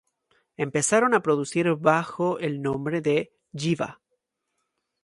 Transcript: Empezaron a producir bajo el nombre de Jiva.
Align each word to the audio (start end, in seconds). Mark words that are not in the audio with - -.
Empezaron 0.57 1.13
a 1.13 1.21
producir 1.21 1.71
bajo 1.75 2.39
el 2.39 2.63
nombre 2.63 3.01
de 3.01 3.33
Jiva. 3.53 4.01